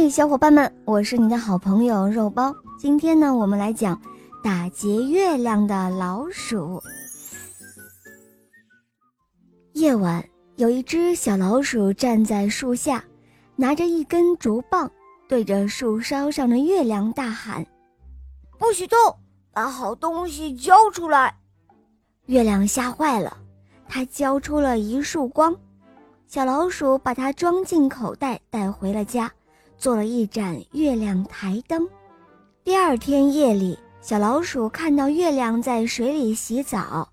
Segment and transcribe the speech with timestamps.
[0.00, 2.54] 嘿，小伙伴们，我是你的好朋友肉包。
[2.78, 4.00] 今天呢，我们来讲
[4.44, 6.80] 打劫月亮的老鼠。
[9.72, 10.24] 夜晚，
[10.54, 13.02] 有一只小老鼠站在树下，
[13.56, 14.88] 拿着一根竹棒，
[15.28, 17.66] 对着树梢上的月亮大喊
[18.56, 18.96] ：“不许动，
[19.52, 21.34] 把好东西交出来！”
[22.26, 23.36] 月亮吓坏了，
[23.88, 25.52] 它交出了一束光。
[26.28, 29.28] 小老鼠把它装进口袋，带回了家。
[29.78, 31.88] 做了一盏月亮台灯。
[32.64, 37.08] 第二天夜里，小老鼠看到月亮在水里洗澡，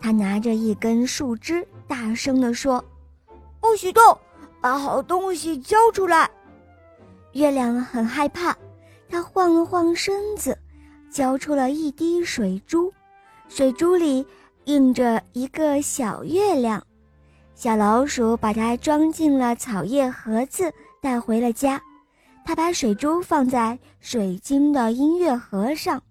[0.00, 2.84] 它拿着一根树枝，大声地说
[3.60, 4.18] ：“不许动，
[4.60, 6.28] 把好东西交出来！”
[7.32, 8.56] 月亮很害怕，
[9.08, 10.58] 它晃了晃身子，
[11.10, 12.92] 交出了一滴水珠，
[13.48, 14.26] 水珠里
[14.64, 16.82] 映着一个小月亮。
[17.54, 21.80] 小老鼠把它装进了草叶盒子，带回了家。
[22.48, 26.02] 他把水珠放在水晶的音乐盒上，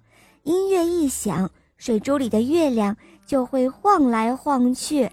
[0.44, 5.10] 音乐一响，水珠里的月亮就会晃来晃去。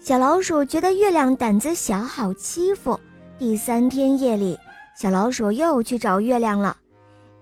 [0.00, 2.98] 小老鼠觉得月亮胆子小，好欺负。
[3.38, 4.58] 第三天夜里，
[4.96, 6.76] 小老鼠又去找月亮了。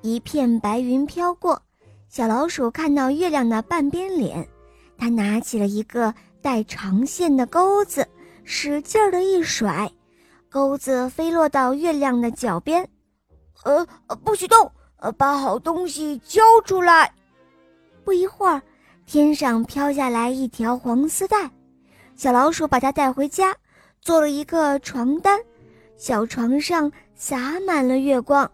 [0.02, 1.62] 一片白云飘过，
[2.10, 4.46] 小老鼠看到月亮的半边脸，
[4.98, 8.06] 它拿起了一个带长线的钩子，
[8.44, 9.90] 使劲儿的一甩。
[10.56, 12.88] 钩子飞落到月亮的脚边，
[13.64, 13.86] 呃，
[14.24, 17.12] 不许动，呃，把好东西交出来。
[18.02, 18.62] 不一会儿，
[19.04, 21.50] 天上飘下来一条黄丝带，
[22.14, 23.54] 小老鼠把它带回家，
[24.00, 25.38] 做了一个床单，
[25.98, 28.50] 小床上洒满了月光。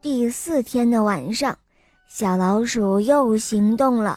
[0.00, 1.58] 第四天的晚上，
[2.06, 4.16] 小老鼠又行动了。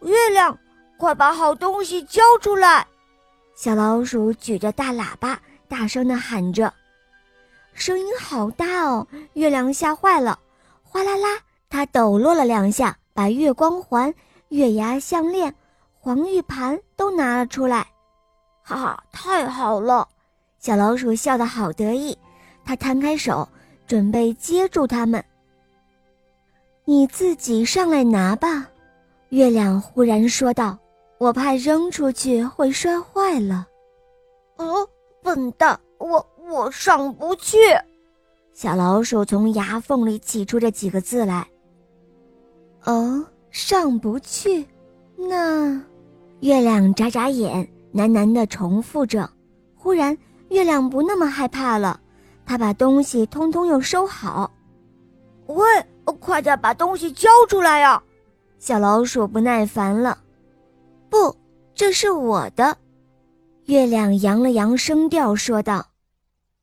[0.00, 0.58] 月亮，
[0.96, 2.86] 快把好东西交出来！
[3.54, 5.38] 小老鼠举着大喇叭。
[5.68, 6.72] 大声地喊着，
[7.74, 9.06] 声音好大哦！
[9.34, 10.38] 月亮吓坏了，
[10.82, 11.38] 哗啦啦，
[11.68, 14.12] 它抖落了两下，把月光环、
[14.48, 15.54] 月牙项链、
[16.00, 17.86] 黄玉盘都拿了出来。
[18.62, 20.08] 哈哈，太好了！
[20.58, 22.16] 小老鼠笑得好得意，
[22.64, 23.48] 它摊开手，
[23.86, 25.22] 准备接住它们。
[26.84, 28.66] 你自己上来拿吧，
[29.28, 30.78] 月亮忽然说道
[31.18, 33.68] ：“我怕扔出去会摔坏了。”
[34.56, 34.88] 哦。
[35.28, 37.58] 笨蛋，我我上不去。
[38.54, 41.46] 小老鼠从牙缝里挤出这几个字来。
[42.84, 44.66] 哦，上不去。
[45.18, 45.78] 那，
[46.40, 49.28] 月亮眨眨眼，喃喃地重复着。
[49.76, 50.16] 忽然，
[50.48, 52.00] 月亮不那么害怕了，
[52.46, 54.50] 它把东西通通又收好。
[55.48, 55.62] 喂，
[56.20, 58.02] 快点把东西交出来呀！
[58.58, 60.16] 小老鼠不耐烦了。
[61.10, 61.36] 不，
[61.74, 62.74] 这是我的。
[63.68, 65.88] 月亮扬了扬声调说道：“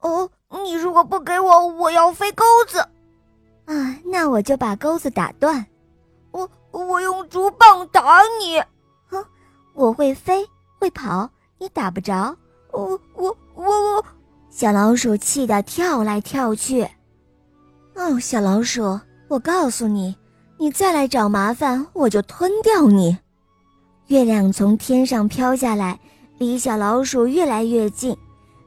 [0.01, 0.27] 哦，
[0.63, 2.79] 你如果不给我，我要飞钩子。
[3.65, 5.63] 啊，那我就把钩子打断。
[6.31, 8.59] 我我用竹棒打你。
[9.05, 9.23] 哼，
[9.75, 10.43] 我会飞
[10.79, 11.29] 会跑，
[11.59, 12.35] 你打不着。
[12.71, 13.65] 我我我
[13.97, 14.05] 我，
[14.49, 16.89] 小老鼠气得跳来跳去。
[17.93, 20.17] 哦，小老鼠，我告诉你，
[20.57, 23.15] 你再来找麻烦，我就吞掉你。
[24.07, 25.99] 月亮从天上飘下来。
[26.37, 28.17] 离小老鼠越来越近，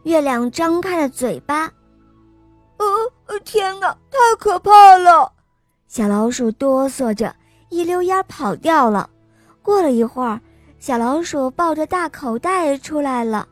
[0.04, 1.70] 月亮张开了嘴巴。
[3.26, 5.30] 呃，天哪，太可怕了！
[5.86, 7.34] 小老鼠哆嗦着，
[7.68, 9.10] 一溜烟跑掉了。
[9.60, 10.40] 过了一会儿，
[10.78, 13.46] 小老鼠抱着大口袋出来了。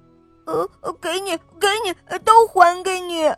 [0.47, 0.67] 呃，
[0.99, 3.31] 给你，给你，都还给你。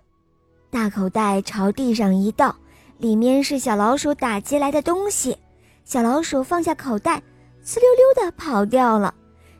[0.71, 2.55] 大口袋朝地上一倒，
[2.99, 5.37] 里面是小老鼠打劫来的东西。
[5.85, 7.21] 小老鼠放下口袋，
[7.65, 9.13] 呲溜溜的跑掉了。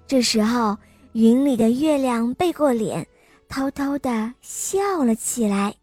[0.07, 0.77] 这时候。
[1.13, 3.07] 云里的月亮背过脸，
[3.49, 5.75] 偷偷的笑了起来。